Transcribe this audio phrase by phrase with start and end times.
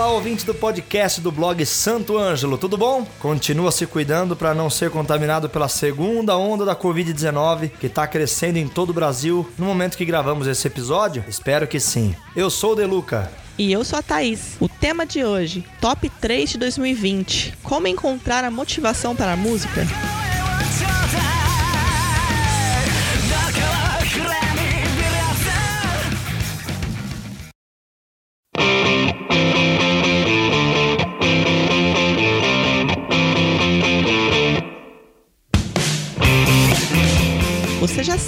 [0.00, 3.06] Olá, ouvinte do podcast do blog Santo Ângelo, tudo bom?
[3.18, 8.56] Continua se cuidando para não ser contaminado pela segunda onda da Covid-19 que está crescendo
[8.56, 11.22] em todo o Brasil no momento que gravamos esse episódio?
[11.28, 12.16] Espero que sim.
[12.34, 13.30] Eu sou o Deluca.
[13.58, 14.56] E eu sou a Thaís.
[14.58, 17.58] O tema de hoje, Top 3 de 2020.
[17.62, 19.82] Como encontrar a motivação para a música?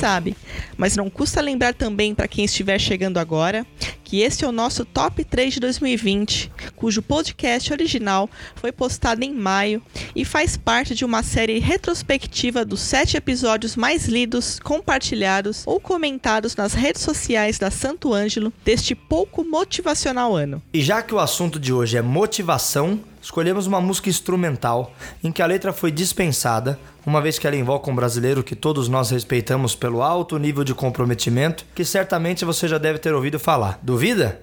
[0.03, 0.37] Sabe,
[0.77, 3.65] mas não custa lembrar também para quem estiver chegando agora
[4.03, 9.33] que este é o nosso top 3 de 2020, cujo podcast original foi postado em
[9.33, 9.81] maio
[10.15, 16.57] e faz parte de uma série retrospectiva dos sete episódios mais lidos, compartilhados ou comentados
[16.57, 20.61] nas redes sociais da Santo Ângelo deste pouco motivacional ano.
[20.75, 24.93] E já que o assunto de hoje é motivação, escolhemos uma música instrumental
[25.23, 28.89] em que a letra foi dispensada, uma vez que ela invoca um brasileiro que todos
[28.89, 33.79] nós respeitamos pelo alto nível de comprometimento, que certamente você já deve ter ouvido falar.
[33.81, 34.41] Duvida?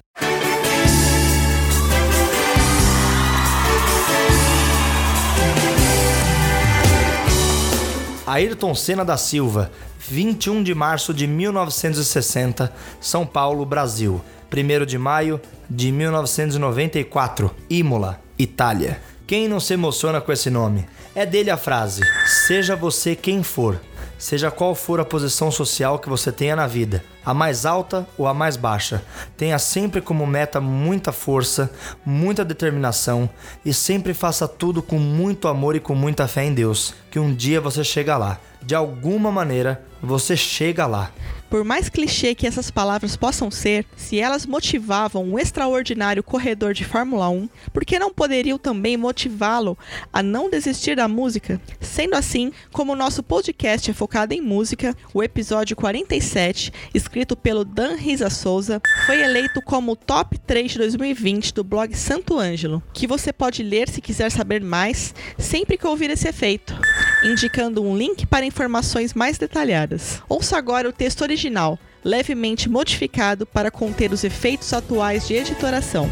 [8.25, 9.71] Ayrton Senna da Silva,
[10.07, 14.21] 21 de março de 1960, São Paulo, Brasil.
[14.51, 19.01] 1 de maio de 1994, Imola, Itália.
[19.27, 20.87] Quem não se emociona com esse nome?
[21.13, 22.01] É dele a frase:
[22.47, 23.77] Seja você quem for,
[24.17, 28.27] seja qual for a posição social que você tenha na vida, a mais alta ou
[28.27, 29.03] a mais baixa,
[29.35, 31.69] tenha sempre como meta muita força,
[32.05, 33.29] muita determinação
[33.65, 37.35] e sempre faça tudo com muito amor e com muita fé em Deus, que um
[37.35, 38.39] dia você chega lá.
[38.61, 41.11] De alguma maneira, você chega lá.
[41.49, 46.85] Por mais clichê que essas palavras possam ser, se elas motivavam um extraordinário corredor de
[46.85, 49.75] Fórmula 1, por que não poderiam também motivá-lo
[50.13, 51.59] a não desistir da música?
[51.81, 57.65] Sendo assim, como o nosso podcast é focado em música, o episódio 47, escrito pelo
[57.65, 62.83] Dan Risa Souza, foi eleito como o top 3 de 2020 do blog Santo Ângelo,
[62.93, 66.79] que você pode ler se quiser saber mais sempre que ouvir esse efeito,
[67.23, 70.21] indicando um link para informações mais detalhadas.
[70.27, 76.09] Ouça agora o texto original levemente modificado para conter os efeitos atuais de editoração.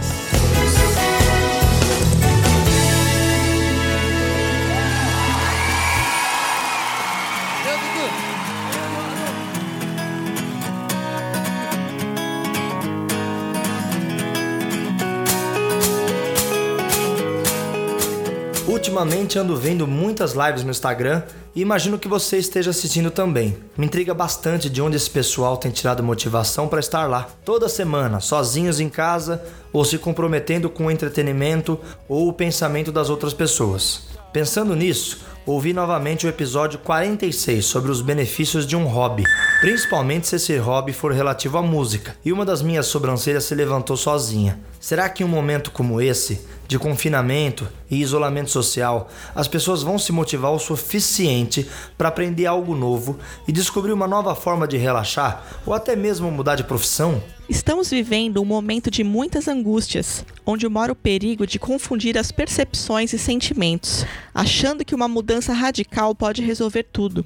[18.98, 21.22] Ultimamente ando vendo muitas lives no Instagram
[21.54, 23.56] e imagino que você esteja assistindo também.
[23.78, 28.20] Me intriga bastante de onde esse pessoal tem tirado motivação para estar lá, toda semana,
[28.20, 29.40] sozinhos em casa
[29.72, 34.02] ou se comprometendo com o entretenimento ou o pensamento das outras pessoas.
[34.34, 39.24] Pensando nisso, ouvi novamente o episódio 46 sobre os benefícios de um hobby,
[39.62, 43.96] principalmente se esse hobby for relativo à música, e uma das minhas sobrancelhas se levantou
[43.96, 44.60] sozinha.
[44.80, 49.98] Será que em um momento como esse, de confinamento e isolamento social, as pessoas vão
[49.98, 51.68] se motivar o suficiente
[51.98, 53.18] para aprender algo novo
[53.48, 57.22] e descobrir uma nova forma de relaxar ou até mesmo mudar de profissão?
[57.50, 63.14] Estamos vivendo um momento de muitas angústias, onde mora o perigo de confundir as percepções
[63.14, 67.26] e sentimentos, achando que uma mudança radical pode resolver tudo.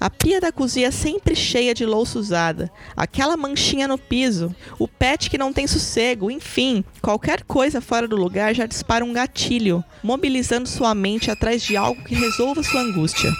[0.00, 5.28] A pia da cozinha sempre cheia de louça usada, aquela manchinha no piso, o pet
[5.28, 10.66] que não tem sossego, enfim, qualquer coisa fora do lugar já dispara um gatilho, mobilizando
[10.66, 13.30] sua mente atrás de algo que resolva sua angústia.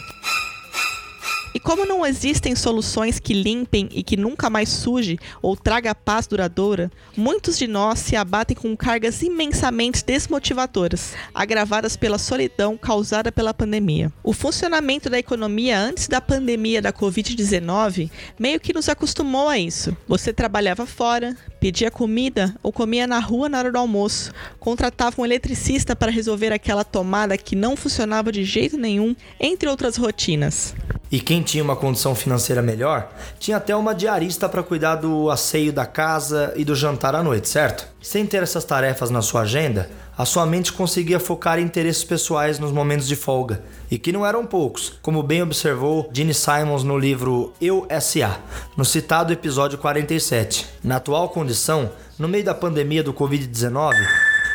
[1.62, 6.90] Como não existem soluções que limpem e que nunca mais suje ou traga paz duradoura,
[7.16, 14.10] muitos de nós se abatem com cargas imensamente desmotivadoras, agravadas pela solidão causada pela pandemia.
[14.24, 19.94] O funcionamento da economia antes da pandemia da Covid-19 meio que nos acostumou a isso.
[20.08, 25.24] Você trabalhava fora, pedia comida ou comia na rua na hora do almoço, contratava um
[25.24, 30.74] eletricista para resolver aquela tomada que não funcionava de jeito nenhum, entre outras rotinas.
[31.12, 33.10] E quem tinha uma condição financeira melhor,
[33.40, 37.48] tinha até uma diarista para cuidar do asseio da casa e do jantar à noite,
[37.48, 37.88] certo?
[38.00, 42.60] Sem ter essas tarefas na sua agenda, a sua mente conseguia focar em interesses pessoais
[42.60, 43.60] nos momentos de folga,
[43.90, 48.38] e que não eram poucos, como bem observou Gene Simons no livro Eu S.A.,
[48.76, 50.64] no citado episódio 47.
[50.84, 53.94] Na atual condição, no meio da pandemia do Covid-19,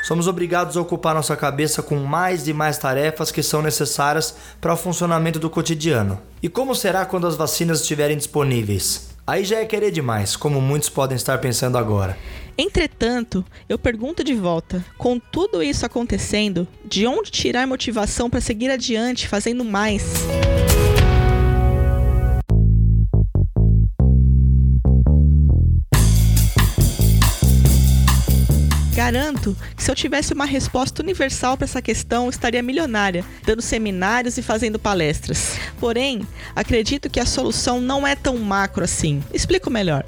[0.06, 4.72] somos obrigados a ocupar nossa cabeça com mais e mais tarefas que são necessárias para
[4.72, 6.22] o funcionamento do cotidiano.
[6.44, 9.10] E como será quando as vacinas estiverem disponíveis?
[9.26, 12.16] Aí já é querer demais, como muitos podem estar pensando agora.
[12.56, 18.70] Entretanto, eu pergunto de volta: com tudo isso acontecendo, de onde tirar motivação para seguir
[18.70, 20.04] adiante fazendo mais?
[29.06, 34.36] Garanto que se eu tivesse uma resposta universal para essa questão, estaria milionária, dando seminários
[34.40, 35.60] e fazendo palestras.
[35.80, 39.24] Porém, acredito que a solução não é tão macro assim.
[39.32, 40.04] Explico melhor.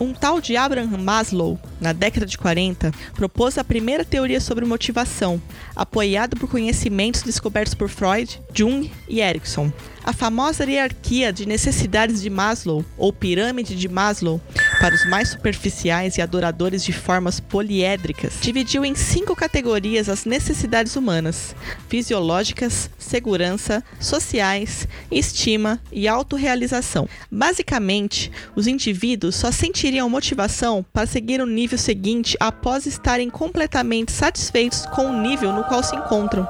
[0.00, 5.42] Um tal de Abraham Maslow, na década de 40, propôs a primeira teoria sobre motivação,
[5.76, 9.72] apoiado por conhecimentos descobertos por Freud, Jung e Erickson.
[10.04, 14.40] A famosa hierarquia de necessidades de Maslow, ou pirâmide de Maslow,
[14.80, 20.96] para os mais superficiais e adoradores de formas poliédricas, dividiu em cinco categorias as necessidades
[20.96, 21.54] humanas:
[21.88, 27.08] fisiológicas, segurança, sociais, estima e autorrealização.
[27.30, 34.86] Basicamente, os indivíduos só sentiriam motivação para seguir o nível seguinte após estarem completamente satisfeitos
[34.86, 36.46] com o nível no qual se encontram.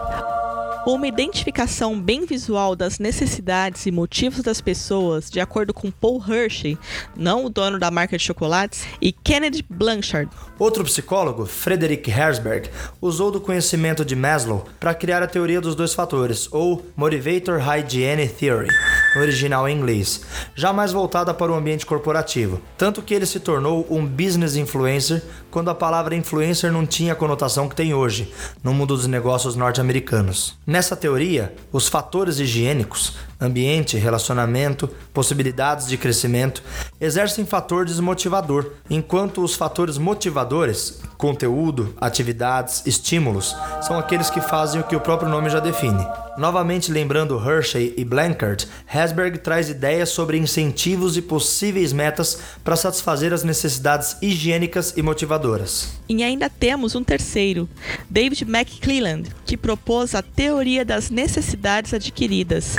[0.88, 6.78] Uma identificação bem visual das necessidades e motivos das pessoas, de acordo com Paul Hershey,
[7.14, 10.30] não o dono da marca de chocolates, e Kennedy Blanchard.
[10.58, 12.70] Outro psicólogo, Frederick Herzberg,
[13.02, 18.26] usou do conhecimento de Maslow para criar a teoria dos dois fatores, ou Motivator Hygiene
[18.26, 18.68] Theory,
[19.14, 20.22] no original em inglês,
[20.54, 25.68] jamais voltada para o ambiente corporativo, tanto que ele se tornou um business influencer quando
[25.68, 28.32] a palavra influencer não tinha a conotação que tem hoje,
[28.64, 30.56] no mundo dos negócios norte-americanos.
[30.78, 36.62] Nessa teoria, os fatores higiênicos, ambiente, relacionamento, possibilidades de crescimento,
[37.00, 44.84] exercem fator desmotivador, enquanto os fatores motivadores, conteúdo, atividades, estímulos, são aqueles que fazem o
[44.84, 46.06] que o próprio nome já define.
[46.38, 53.32] Novamente lembrando Hershey e Blanchard, Hasberg traz ideias sobre incentivos e possíveis metas para satisfazer
[53.32, 55.98] as necessidades higiênicas e motivadoras.
[56.08, 57.68] E ainda temos um terceiro,
[58.08, 62.76] David McClelland, que propôs a teoria das necessidades adquiridas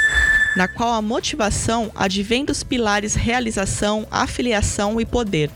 [0.55, 5.51] na qual a motivação advém dos pilares realização, afiliação e poder.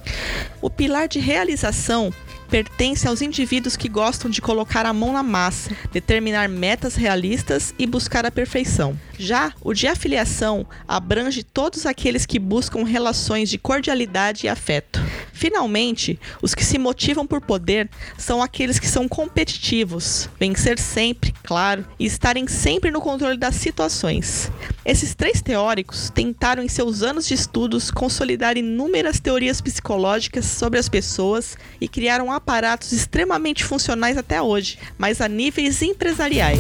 [0.61, 2.13] O pilar de realização
[2.53, 7.87] pertence aos indivíduos que gostam de colocar a mão na massa, determinar metas realistas e
[7.87, 8.95] buscar a perfeição.
[9.23, 15.01] Já o de afiliação abrange todos aqueles que buscam relações de cordialidade e afeto.
[15.31, 21.85] Finalmente, os que se motivam por poder são aqueles que são competitivos, vencer sempre, claro,
[21.97, 24.51] e estarem sempre no controle das situações.
[24.85, 30.89] Esses três teóricos tentaram, em seus anos de estudos, consolidar inúmeras teorias psicológicas sobre as
[30.89, 36.59] pessoas e criaram aparatos extremamente funcionais até hoje, mas a níveis empresariais.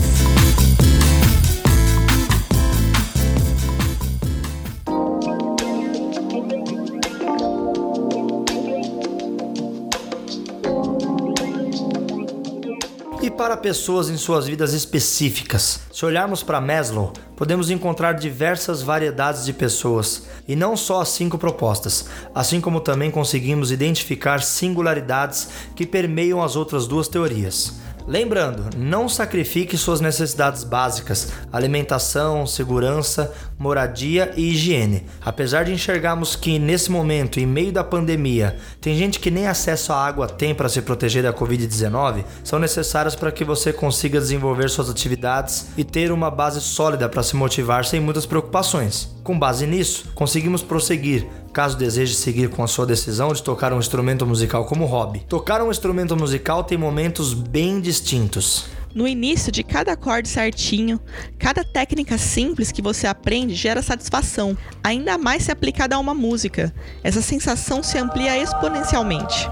[13.53, 15.81] Para pessoas em suas vidas específicas.
[15.91, 21.37] Se olharmos para Maslow, podemos encontrar diversas variedades de pessoas, e não só as cinco
[21.37, 27.75] propostas, assim como também conseguimos identificar singularidades que permeiam as outras duas teorias.
[28.07, 33.31] Lembrando, não sacrifique suas necessidades básicas: alimentação, segurança,
[33.63, 35.05] moradia e higiene.
[35.21, 39.93] Apesar de enxergarmos que nesse momento, em meio da pandemia, tem gente que nem acesso
[39.93, 44.69] à água tem para se proteger da Covid-19, são necessárias para que você consiga desenvolver
[44.69, 49.15] suas atividades e ter uma base sólida para se motivar sem muitas preocupações.
[49.23, 53.77] Com base nisso, conseguimos prosseguir caso deseje seguir com a sua decisão de tocar um
[53.77, 55.19] instrumento musical como hobby.
[55.29, 58.65] Tocar um instrumento musical tem momentos bem distintos.
[58.95, 60.99] No início de cada acorde certinho,
[61.39, 66.71] cada técnica simples que você aprende gera satisfação, ainda mais se aplicada a uma música.
[67.03, 69.49] Essa sensação se amplia exponencialmente.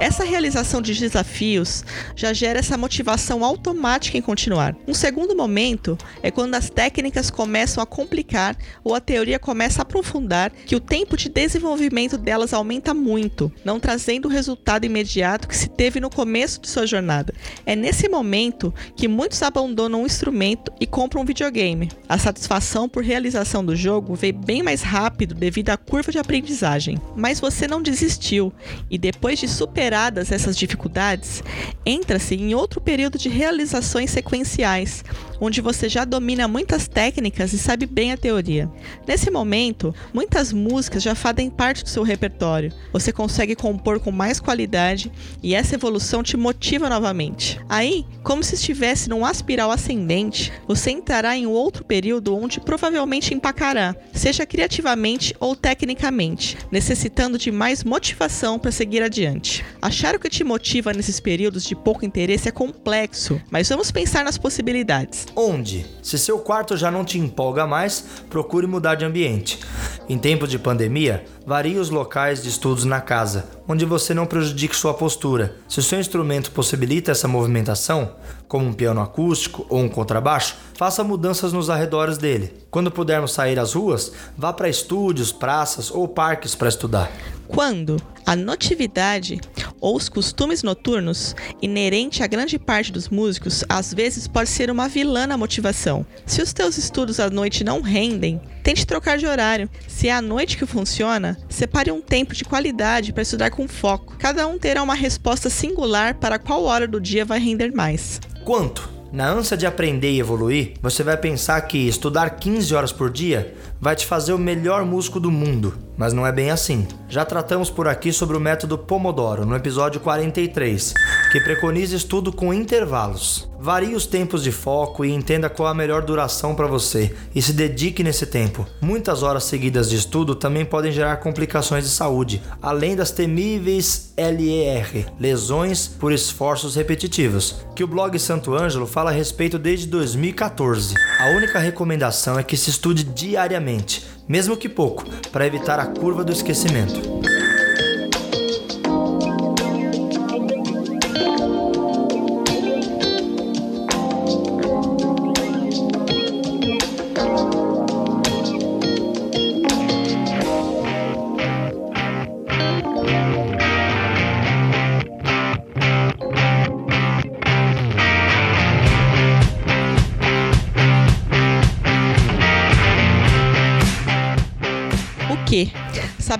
[0.00, 1.84] Essa realização de desafios
[2.16, 4.74] já gera essa motivação automática em continuar.
[4.88, 9.82] Um segundo momento é quando as técnicas começam a complicar ou a teoria começa a
[9.82, 15.54] aprofundar, que o tempo de desenvolvimento delas aumenta muito, não trazendo o resultado imediato que
[15.54, 17.34] se teve no começo de sua jornada.
[17.66, 21.90] É nesse momento que muitos abandonam o instrumento e compram um videogame.
[22.08, 26.98] A satisfação por realização do jogo vem bem mais rápido devido à curva de aprendizagem.
[27.14, 28.50] Mas você não desistiu
[28.90, 31.42] e depois de superar superadas essas dificuldades,
[31.84, 35.04] entra-se em outro período de realizações sequenciais,
[35.40, 38.70] onde você já domina muitas técnicas e sabe bem a teoria.
[39.06, 42.72] Nesse momento, muitas músicas já fazem parte do seu repertório.
[42.92, 45.10] Você consegue compor com mais qualidade
[45.42, 47.58] e essa evolução te motiva novamente.
[47.68, 53.96] Aí, como se estivesse num aspiral ascendente, você entrará em outro período onde provavelmente empacará,
[54.12, 59.64] seja criativamente ou tecnicamente, necessitando de mais motivação para seguir adiante.
[59.82, 64.22] Achar o que te motiva nesses períodos de pouco interesse é complexo, mas vamos pensar
[64.22, 65.26] nas possibilidades.
[65.34, 65.86] Onde?
[66.02, 69.58] Se seu quarto já não te empolga mais, procure mudar de ambiente.
[70.06, 74.76] Em tempos de pandemia, varie os locais de estudos na casa, onde você não prejudique
[74.76, 75.56] sua postura.
[75.66, 81.02] Se o seu instrumento possibilita essa movimentação, como um piano acústico ou um contrabaixo, faça
[81.02, 82.52] mudanças nos arredores dele.
[82.70, 87.10] Quando pudermos sair às ruas, vá para estúdios, praças ou parques para estudar.
[87.46, 87.96] Quando
[88.26, 89.40] a notividade
[89.80, 94.88] ou os costumes noturnos, inerente a grande parte dos músicos, às vezes pode ser uma
[94.88, 96.04] vilã na motivação.
[96.26, 99.68] Se os teus estudos à noite não rendem, tente trocar de horário.
[99.88, 104.16] Se é à noite que funciona, separe um tempo de qualidade para estudar com foco.
[104.18, 108.20] Cada um terá uma resposta singular para qual hora do dia vai render mais.
[108.44, 109.00] Quanto?
[109.12, 113.54] Na ânsia de aprender e evoluir, você vai pensar que estudar 15 horas por dia
[113.80, 116.86] vai te fazer o melhor músico do mundo, mas não é bem assim.
[117.10, 120.94] Já tratamos por aqui sobre o método Pomodoro no episódio 43,
[121.32, 123.50] que preconiza estudo com intervalos.
[123.58, 127.52] Varie os tempos de foco e entenda qual a melhor duração para você e se
[127.52, 128.64] dedique nesse tempo.
[128.80, 135.12] Muitas horas seguidas de estudo também podem gerar complicações de saúde, além das temíveis LER,
[135.18, 140.94] lesões por esforços repetitivos, que o blog Santo Ângelo fala a respeito desde 2014.
[141.18, 146.22] A única recomendação é que se estude diariamente, mesmo que pouco, para evitar a curva
[146.22, 147.00] do esquecimento.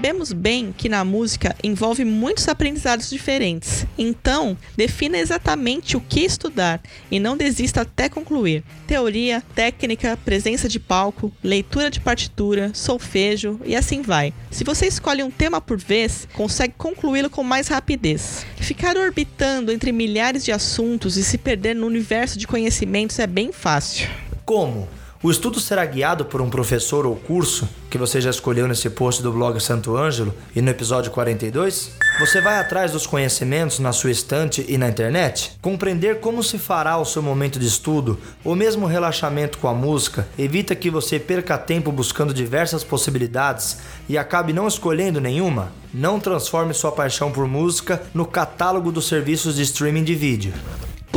[0.00, 3.84] Sabemos bem que na música envolve muitos aprendizados diferentes.
[3.98, 6.80] Então, defina exatamente o que estudar
[7.10, 8.64] e não desista até concluir.
[8.86, 14.32] Teoria, técnica, presença de palco, leitura de partitura, solfejo e assim vai.
[14.50, 18.46] Se você escolhe um tema por vez, consegue concluí-lo com mais rapidez.
[18.56, 23.52] Ficar orbitando entre milhares de assuntos e se perder no universo de conhecimentos é bem
[23.52, 24.08] fácil.
[24.46, 24.88] Como?
[25.22, 29.22] O estudo será guiado por um professor ou curso que você já escolheu nesse post
[29.22, 31.90] do blog Santo Ângelo e no episódio 42?
[32.18, 35.58] Você vai atrás dos conhecimentos na sua estante e na internet?
[35.60, 40.26] Compreender como se fará o seu momento de estudo ou mesmo relaxamento com a música
[40.38, 43.76] evita que você perca tempo buscando diversas possibilidades
[44.08, 45.70] e acabe não escolhendo nenhuma?
[45.92, 50.54] Não transforme sua paixão por música no catálogo dos serviços de streaming de vídeo.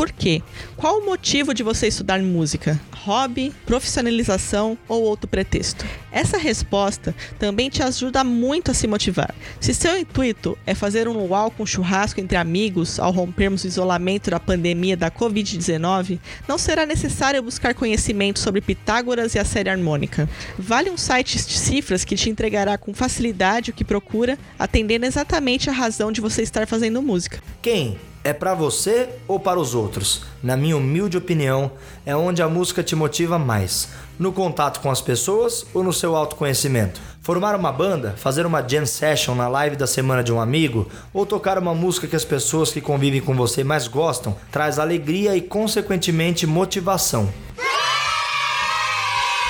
[0.03, 0.41] Por quê?
[0.75, 2.77] Qual o motivo de você estudar música?
[2.93, 5.85] Hobby, profissionalização ou outro pretexto?
[6.11, 9.33] Essa resposta também te ajuda muito a se motivar.
[9.61, 14.29] Se seu intuito é fazer um luau com churrasco entre amigos ao rompermos o isolamento
[14.29, 16.19] da pandemia da Covid-19,
[16.49, 20.27] não será necessário buscar conhecimento sobre Pitágoras e a série harmônica.
[20.59, 25.69] Vale um site de cifras que te entregará com facilidade o que procura, atendendo exatamente
[25.69, 27.41] a razão de você estar fazendo música.
[27.61, 30.23] Quem é para você ou para os outros?
[30.41, 31.71] Na minha humilde opinião,
[32.05, 33.89] é onde a música te motiva mais.
[34.17, 37.01] No contato com as pessoas ou no seu autoconhecimento?
[37.21, 41.25] Formar uma banda, fazer uma jam session na live da semana de um amigo ou
[41.25, 45.41] tocar uma música que as pessoas que convivem com você mais gostam traz alegria e,
[45.41, 47.29] consequentemente, motivação.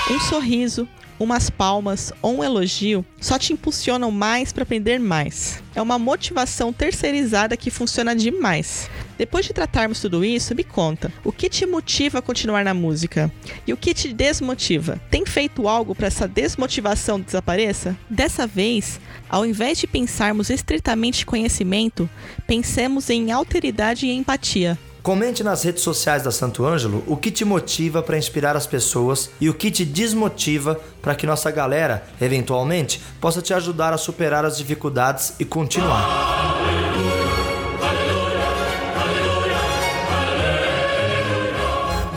[0.09, 0.87] Um sorriso,
[1.23, 5.63] umas palmas ou um elogio só te impulsionam mais para aprender mais.
[5.75, 8.89] É uma motivação terceirizada que funciona demais.
[9.17, 13.31] Depois de tratarmos tudo isso, me conta, o que te motiva a continuar na música?
[13.65, 14.99] E o que te desmotiva?
[15.09, 17.97] Tem feito algo para essa desmotivação desapareça?
[18.09, 18.99] Dessa vez,
[19.29, 22.09] ao invés de pensarmos estritamente conhecimento,
[22.45, 24.77] pensemos em alteridade e empatia.
[25.03, 29.29] Comente nas redes sociais da Santo Ângelo o que te motiva para inspirar as pessoas
[29.41, 34.45] e o que te desmotiva para que nossa galera, eventualmente, possa te ajudar a superar
[34.45, 36.07] as dificuldades e continuar.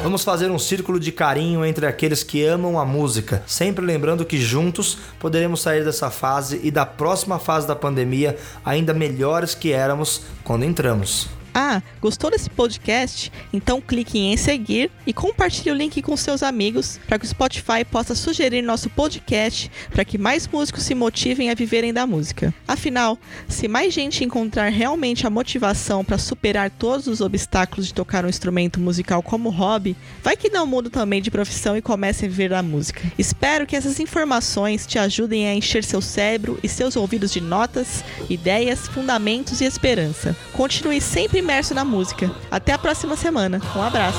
[0.00, 4.40] Vamos fazer um círculo de carinho entre aqueles que amam a música, sempre lembrando que
[4.40, 10.22] juntos poderemos sair dessa fase e da próxima fase da pandemia ainda melhores que éramos
[10.44, 11.35] quando entramos.
[11.58, 13.32] Ah, gostou desse podcast?
[13.50, 17.82] Então clique em seguir e compartilhe o link com seus amigos para que o Spotify
[17.90, 22.52] possa sugerir nosso podcast para que mais músicos se motivem a viverem da música.
[22.68, 28.26] Afinal, se mais gente encontrar realmente a motivação para superar todos os obstáculos de tocar
[28.26, 32.28] um instrumento musical como hobby, vai que não muda também de profissão e comece a
[32.28, 33.00] viver da música.
[33.16, 38.04] Espero que essas informações te ajudem a encher seu cérebro e seus ouvidos de notas,
[38.28, 40.36] ideias, fundamentos e esperança.
[40.52, 42.28] Continue sempre imerso na música.
[42.50, 43.60] Até a próxima semana.
[43.76, 44.18] Um abraço.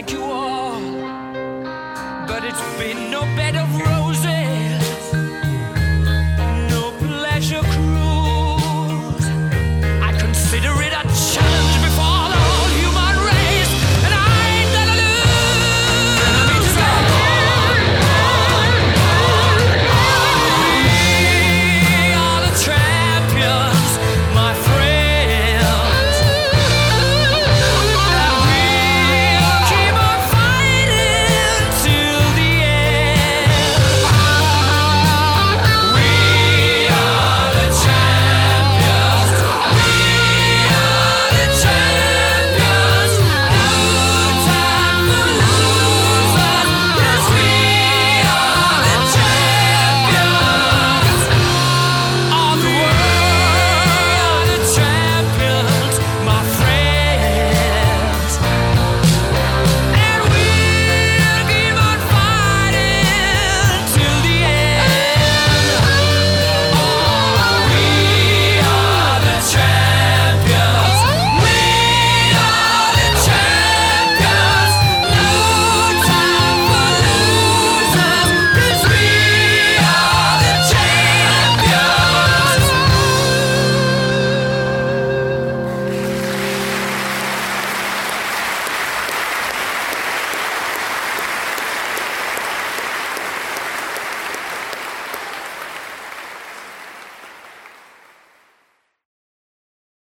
[0.00, 0.80] Thank you all,
[2.26, 4.29] but it's been no bed of roses.